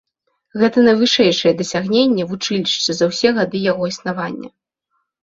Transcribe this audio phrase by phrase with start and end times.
[0.59, 4.49] Гэта найвышэйшае дасягненне вучылішча за ўсе гады яго існавання.